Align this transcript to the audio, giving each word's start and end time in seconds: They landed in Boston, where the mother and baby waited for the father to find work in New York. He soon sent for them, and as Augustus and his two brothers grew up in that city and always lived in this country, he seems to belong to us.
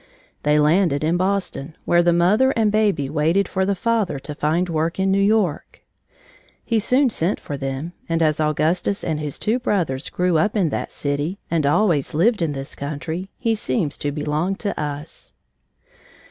They 0.41 0.57
landed 0.59 1.03
in 1.03 1.15
Boston, 1.15 1.75
where 1.85 2.01
the 2.01 2.11
mother 2.11 2.49
and 2.55 2.71
baby 2.71 3.07
waited 3.07 3.47
for 3.47 3.67
the 3.67 3.75
father 3.75 4.17
to 4.17 4.33
find 4.33 4.67
work 4.67 4.97
in 4.99 5.11
New 5.11 5.21
York. 5.21 5.83
He 6.65 6.79
soon 6.79 7.11
sent 7.11 7.39
for 7.39 7.55
them, 7.55 7.93
and 8.09 8.23
as 8.23 8.39
Augustus 8.39 9.03
and 9.03 9.19
his 9.19 9.37
two 9.37 9.59
brothers 9.59 10.09
grew 10.09 10.39
up 10.39 10.57
in 10.57 10.69
that 10.69 10.91
city 10.91 11.37
and 11.51 11.67
always 11.67 12.15
lived 12.15 12.41
in 12.41 12.53
this 12.53 12.73
country, 12.73 13.29
he 13.37 13.53
seems 13.53 13.95
to 13.99 14.11
belong 14.11 14.55
to 14.55 14.79
us. 14.81 15.35